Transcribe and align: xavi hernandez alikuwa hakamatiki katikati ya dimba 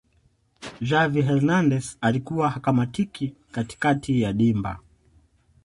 xavi 0.83 1.21
hernandez 1.21 1.97
alikuwa 2.01 2.49
hakamatiki 2.49 3.33
katikati 3.51 4.21
ya 4.21 4.33
dimba 4.33 4.79